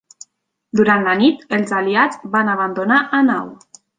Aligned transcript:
Durant 0.79 1.03
la 1.07 1.13
nit, 1.19 1.43
els 1.59 1.75
aliats 1.81 2.19
van 2.37 2.51
abandonar 2.57 2.99
Hanau. 3.19 3.55